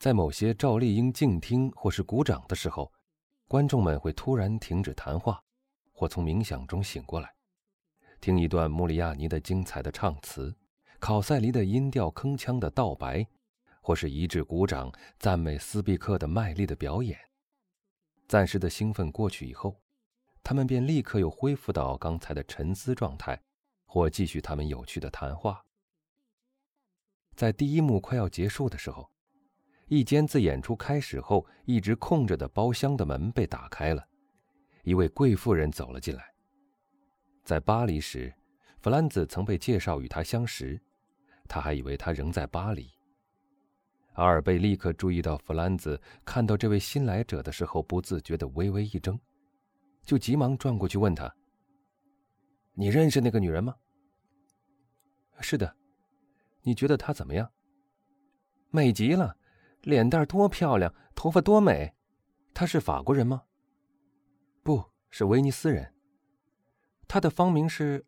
[0.00, 2.90] 在某些照例应静听或是鼓掌的时候，
[3.46, 5.44] 观众们会突然停止谈话，
[5.92, 7.30] 或从冥想中醒过来，
[8.18, 10.56] 听一段穆里亚尼的精彩的唱词，
[10.98, 13.26] 考塞黎的音调铿锵的道白，
[13.82, 17.18] 或是一致鼓掌赞美斯毕克的卖力的表演。
[18.26, 19.82] 暂时的兴奋过去以后，
[20.42, 23.38] 他们便立刻又恢复到刚才的沉思状态，
[23.84, 25.62] 或继续他们有趣的谈话。
[27.36, 29.10] 在第一幕快要结束的时候，
[29.90, 34.06] 一间自演出开始后一直空着的包厢的门被打开了，
[34.84, 36.32] 一位贵妇人走了进来。
[37.42, 38.32] 在巴黎时，
[38.78, 40.80] 弗兰兹曾被介绍与他相识，
[41.48, 42.88] 他还以为他仍在巴黎。
[44.12, 49.18] 阿尔贝立刻注意到弗兰兹看到这位新来者的时候不自觉的微微一怔，
[50.04, 51.34] 就急忙转过去问他
[52.74, 53.74] ：“你认识那个女人吗
[55.42, 55.76] ？”“是的。”
[56.62, 57.50] 你觉得她怎么样？
[58.70, 59.36] 美极了，
[59.82, 61.94] 脸蛋多漂亮，头发多美。
[62.52, 63.42] 她是法国人吗？
[64.62, 65.94] 不是威尼斯人。
[67.08, 68.04] 她的芳名是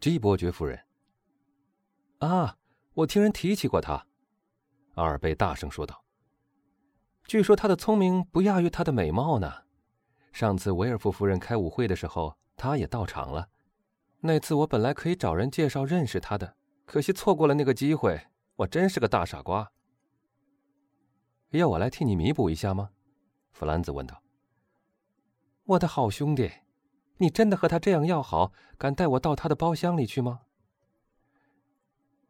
[0.00, 0.78] 基伯爵夫人。
[2.18, 2.58] 啊，
[2.94, 4.06] 我听人提起过她。
[4.94, 6.04] 阿尔贝大声说道。
[7.24, 9.64] 据说她的聪明不亚于她的美貌呢。
[10.32, 13.48] 上次维尔夫夫人开舞会的时候，她也到场了。
[14.20, 16.56] 那次我本来可以找人介绍认识她的。
[16.84, 19.72] 可惜错过了那个机会，我真是个大傻瓜。
[21.50, 22.90] 要我来替你弥补一下吗？
[23.52, 24.22] 弗兰兹问道。
[25.64, 26.50] 我的好兄弟，
[27.16, 30.42] 你真的和他这样要好，敢带我到他的包厢里去吗？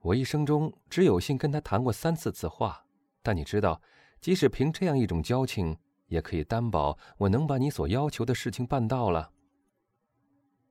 [0.01, 2.87] 我一生中只有幸跟他谈过三四次话，
[3.23, 3.83] 但你知道，
[4.21, 9.33] 即使凭这样一种交情，也可以担保我能把你所要求的事情办到了。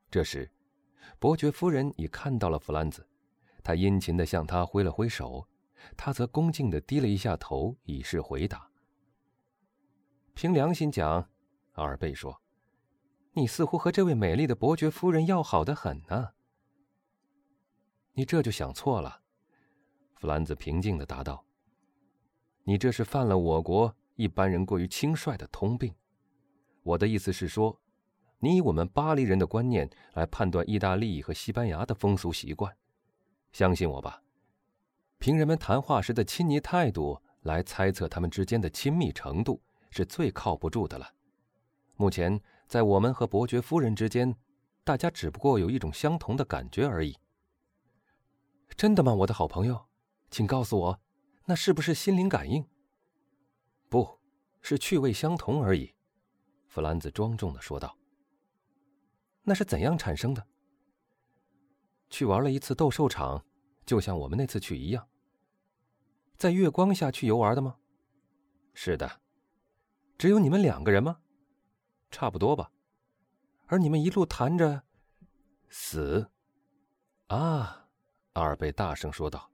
[0.09, 0.49] 这时，
[1.19, 3.05] 伯爵夫人已看到了弗兰兹。
[3.61, 5.45] 她殷勤地向他挥了挥手，
[5.95, 8.69] 他则恭敬地低了一下头，以示回答。
[10.33, 11.29] 凭良心讲，
[11.73, 12.41] 阿尔贝说
[13.33, 16.29] ：“你似乎和这位美丽的伯爵夫人要好的很呢。”
[18.13, 19.21] 你这就想错了，
[20.13, 21.45] 弗兰兹平静地答道
[22.63, 25.93] ：“你这是犯了我国一般人过于轻率的通病。
[26.83, 27.81] 我的意思是说，
[28.39, 32.75] 你以我们巴黎人的观念来判断意大利和西班牙的风俗习惯。”
[33.51, 34.21] 相信我吧，
[35.17, 41.13] 凭人们谈话时的亲昵态度来猜测他们之间的亲密程度是最靠不住的了。
[41.95, 44.35] 目前，在我们和伯爵夫人之间，
[44.83, 47.17] 大家只不过有一种相同的感觉而已。
[48.75, 49.85] 真的吗，我的好朋友？
[50.29, 50.99] 请告诉我，
[51.45, 52.67] 那是不是心灵感应？
[53.87, 54.19] 不
[54.61, 55.93] 是趣味相同而已，
[56.65, 57.97] 弗兰兹庄重的说道。
[59.43, 60.45] 那是怎样产生的？
[62.09, 63.45] 去玩了一次斗兽场，
[63.85, 65.07] 就像我们那次去一样。
[66.37, 67.77] 在月光下去游玩的吗？
[68.73, 69.21] 是的。
[70.17, 71.19] 只有你们两个人吗？
[72.09, 72.71] 差不多吧。
[73.67, 74.83] 而你们一路谈着
[75.69, 76.29] 死。
[77.27, 77.87] 啊，
[78.33, 79.49] 阿尔贝大声说道：“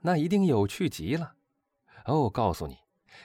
[0.00, 1.34] 那一定有趣极了。
[2.06, 2.78] 哦，告诉你，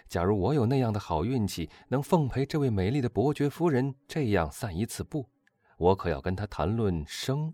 [0.08, 5.30] 假如我有那样的好运气，能奉陪这位美丽的伯爵夫人这样散一次步，
[5.78, 7.54] 我可要跟她谈论生。”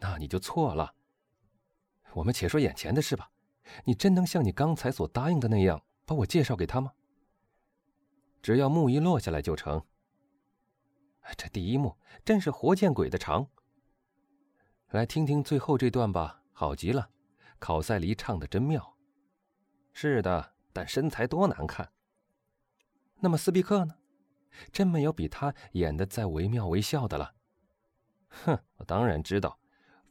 [0.00, 0.94] 那你就错了。
[2.14, 3.30] 我们且说眼前的事吧。
[3.84, 6.92] 你真能像你刚才所答应的那样把我介绍给他吗？
[8.42, 9.82] 只要幕一落下来就成。
[11.36, 13.48] 这第一幕真是活见鬼的长。
[14.90, 17.08] 来听听最后这段吧，好极了。
[17.58, 18.96] 考塞黎唱的真妙。
[19.94, 21.90] 是的，但身材多难看。
[23.20, 23.96] 那么斯毕克呢？
[24.70, 27.34] 真没有比他演的再惟妙惟肖的了。
[28.28, 29.58] 哼，我当然知道。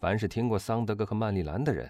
[0.03, 1.89] 凡是听过桑德格和曼丽兰的人，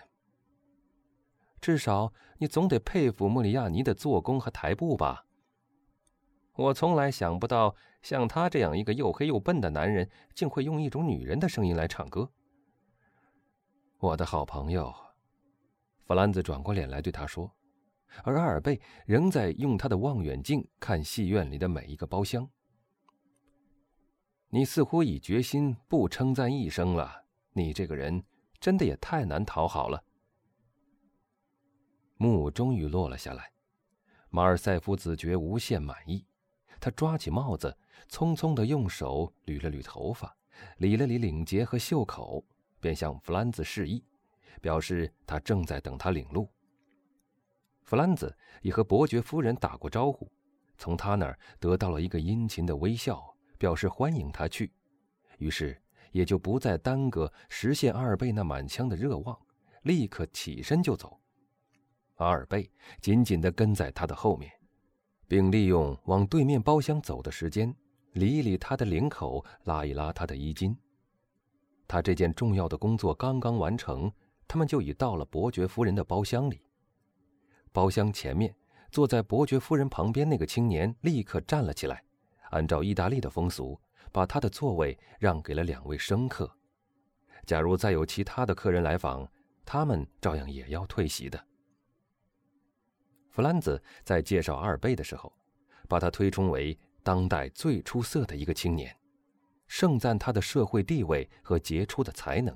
[1.59, 5.25] 至少你总得佩服莫里亚尼的做工和台步吧。
[6.53, 12.29] 我从来想不到，像他这样一个又黑又笨的男人，竟会用一种女人的声音来唱歌。
[13.97, 14.93] 我的好朋友，
[16.05, 17.51] 弗兰兹转过脸来对他说，
[18.23, 22.47] 而阿尔贝仍在用他的望远镜看戏院里的每一个包厢。
[24.49, 27.22] 你似乎已决心不称赞一声了。
[27.53, 28.23] 你这个人
[28.59, 30.03] 真的也太难讨好了。
[32.17, 33.51] 幕终于落了下来，
[34.29, 36.25] 马尔塞夫子觉无限满意。
[36.79, 37.77] 他抓起帽子，
[38.09, 40.35] 匆匆的用手捋了捋头发，
[40.77, 42.43] 理了理领结和袖口，
[42.79, 44.03] 便向弗兰兹示意，
[44.61, 46.49] 表示他正在等他领路。
[47.83, 50.31] 弗兰兹已和伯爵夫人打过招呼，
[50.77, 54.71] 从他那儿得到了一个殷勤的微笑，表示欢迎他去。
[55.37, 55.82] 于是。
[56.13, 59.37] 也就不再耽搁实现阿尔贝那满腔的热望，
[59.81, 61.19] 立刻起身就走。
[62.15, 62.71] 阿尔贝
[63.01, 64.49] 紧紧地跟在他的后面，
[65.27, 67.75] 并利用往对面包厢走的时间，
[68.13, 70.77] 理一理他的领口，拉一拉他的衣襟。
[71.87, 74.11] 他这件重要的工作刚刚完成，
[74.47, 76.61] 他们就已到了伯爵夫人的包厢里。
[77.71, 78.55] 包厢前面，
[78.91, 82.03] 坐在伯爵夫人旁边那个青年立刻站了起来，
[82.53, 83.79] 按照意大利的风俗，
[84.11, 86.49] 把他的座位让给了两位生客。
[87.45, 89.27] 假如再有其他的客人来访，
[89.65, 91.43] 他们照样也要退席的。
[93.29, 95.33] 弗兰兹在介绍阿尔贝的时候，
[95.89, 98.95] 把他推崇为当代最出色的一个青年。
[99.65, 102.55] 盛赞他的社会地位和杰出的才能，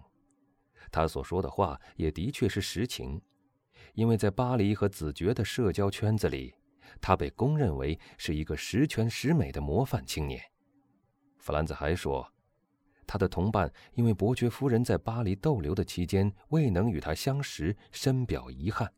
[0.91, 3.19] 他所说的话也的确是实情，
[3.95, 6.53] 因为在巴黎和子爵的社交圈子里，
[7.01, 10.41] 他被公认为是一个十全十美的模范青年。
[11.37, 12.31] 弗兰兹还说，
[13.05, 18.91] 他的同伴因为伯爵夫人在巴黎逗留的期间未能与他相识，深表遗憾，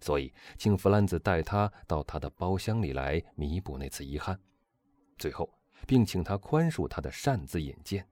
[0.00, 4.38] 所以请弗兰兹带他到他的包厢里来弥补那次遗憾。
[5.18, 5.48] 最后。
[5.86, 8.08] 并请他宽恕他的擅自引荐。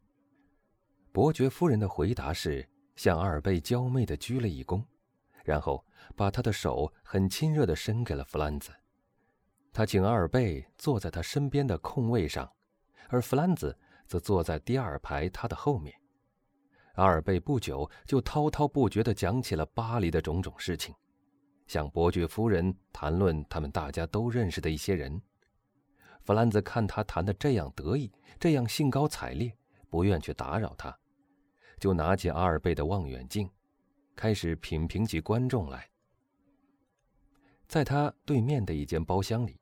[1.10, 4.84] 伯爵夫人的回答是向阿尔贝娇媚地鞠了一躬，
[5.42, 5.82] 然后
[6.14, 8.70] 把他的手很亲热地伸给了弗兰兹。
[9.72, 12.50] 他请阿尔贝坐在他身边的空位上，
[13.08, 13.74] 而弗兰兹
[14.06, 15.94] 则坐在第二排他的后面。
[16.96, 20.94] 阿尔贝不久就滔滔不绝地讲起了巴黎的种种事情，
[21.66, 25.20] 向伯爵夫人谈论他们大家都认识的一些人。
[26.20, 29.56] 弗兰兹看他谈得这样得意，这样兴高采烈，
[29.88, 30.94] 不愿去打扰他，
[31.80, 33.50] 就拿起阿尔贝的望远镜，
[34.14, 35.88] 开始品评起观众来。
[37.66, 39.58] 在他对面的一间包厢里，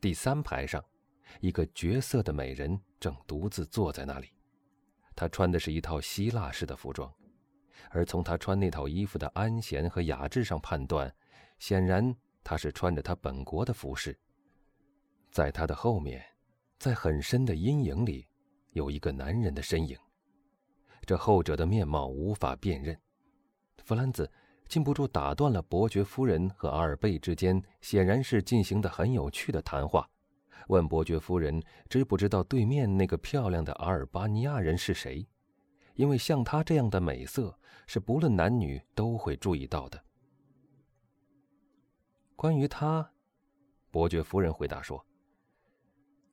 [0.00, 0.84] 第三排上，
[1.40, 4.28] 一个绝色的美人正独自坐在那里。
[5.16, 7.12] 她穿的是一套希腊式的服装，
[7.90, 11.12] 而从她穿那套衣服的安闲和雅致上判断，
[11.58, 12.14] 显然
[12.44, 14.16] 她是穿着她本国的服饰。
[15.30, 16.24] 在他的后面，
[16.78, 18.26] 在很深的阴影里，
[18.70, 19.98] 有一个男人的身影。
[21.04, 22.98] 这后者的面貌无法辨认。
[23.84, 24.30] 弗兰兹
[24.68, 30.08] 禁不住打断了伯爵夫人和阿尔贝之间显然是进行的很有趣的谈话，
[30.68, 35.26] 问伯爵夫人知不知道对面那个漂亮的阿尔巴尼亚人是谁？
[35.94, 40.00] 因为像她这样的美色是不论男女都会注意到的。
[42.36, 43.10] 关于他，
[43.90, 45.04] 伯爵夫人回答说。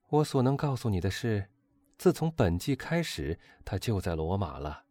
[0.09, 1.49] 我所能告诉你的是，
[1.97, 4.84] 自从本季开始，他就在罗马了。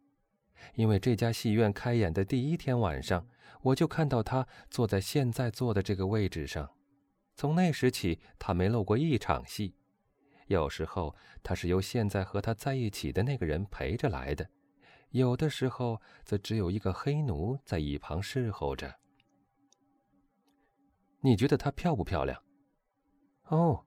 [0.73, 3.27] 因为这家戏院开演的第一天晚上，
[3.61, 6.69] 我就看到他坐在现在坐的这个位置上。
[7.35, 9.75] 从那时起，他没漏过一场戏。
[10.47, 14.49] 有时候他是由现在和他在一起的那个人陪着来的，
[15.09, 18.95] 有的时候则只有一个黑奴在一旁侍候着。
[21.21, 22.43] 你觉得她漂不漂亮？
[23.45, 23.85] 哦。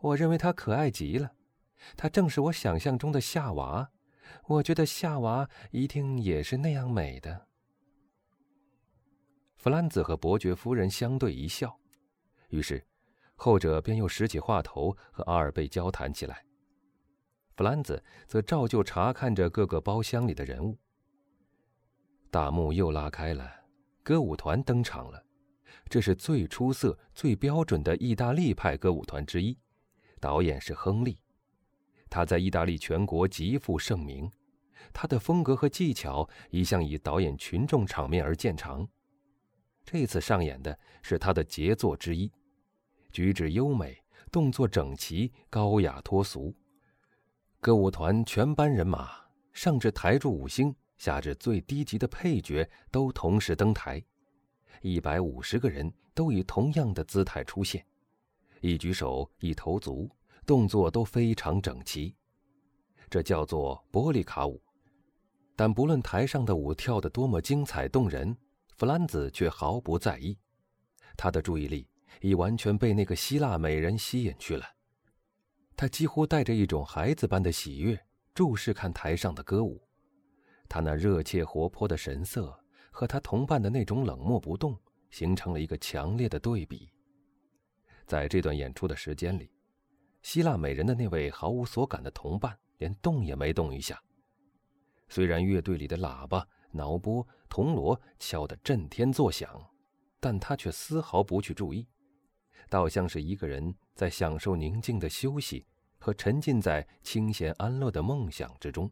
[0.00, 1.32] 我认为她可爱极了，
[1.96, 3.90] 她正是我想象中的夏娃。
[4.46, 7.46] 我觉得夏娃一定也是那样美的。
[9.56, 11.74] 弗兰兹和伯爵夫人相对一笑，
[12.50, 12.84] 于是
[13.34, 16.44] 后者便又拾起话头和阿尔贝交谈起来。
[17.56, 20.78] 弗兰兹则照旧查看着各个包厢里的人物。
[22.30, 23.50] 大幕又拉开了，
[24.02, 25.24] 歌舞团登场了，
[25.88, 29.56] 这是最出色、最标准的意大利派歌舞团之一。
[30.20, 31.18] 导演是亨利，
[32.10, 34.30] 他在意大利全国极负盛名，
[34.92, 38.86] 他的风格和技巧一向以导演群众场面而见长。
[39.84, 42.30] 这次上演的是他的杰作之一，
[43.12, 46.54] 举止优美，动作整齐，高雅脱俗。
[47.60, 49.10] 歌舞团全班人马，
[49.52, 54.02] 上至台柱五星，下至最低级的配角，都同时登台，
[54.80, 57.84] 一百五十个人都以同样的姿态出现。
[58.60, 60.10] 一举手，一投足，
[60.46, 62.14] 动作都非常整齐，
[63.10, 64.62] 这叫做玻璃卡舞。
[65.56, 68.36] 但不论台上的舞跳得多么精彩动人，
[68.76, 70.36] 弗兰兹却毫不在意，
[71.16, 71.88] 他的注意力
[72.20, 74.66] 已完全被那个希腊美人吸引去了。
[75.76, 77.98] 他几乎带着一种孩子般的喜悦
[78.34, 79.80] 注视看台上的歌舞，
[80.68, 82.58] 他那热切活泼的神色
[82.90, 84.76] 和他同伴的那种冷漠不动，
[85.10, 86.90] 形成了一个强烈的对比。
[88.06, 89.50] 在这段演出的时间里，
[90.22, 94.02] 希腊美人的那位毫无所感的同伴连动也没动一下。
[95.08, 99.60] 虽然乐队里的喇叭、铙钹、铜锣敲得震天作响，
[100.18, 101.86] 但他却丝毫不去注意，
[102.68, 105.66] 倒像是一个人在享受宁静的休息
[105.98, 108.90] 和沉浸在清闲安乐的梦想之中。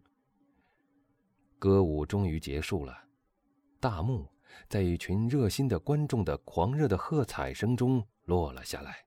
[1.58, 2.96] 歌舞终于结束了，
[3.80, 4.28] 大幕
[4.68, 9.04] 在一群热心的观众的狂热的喝彩声中落了下来。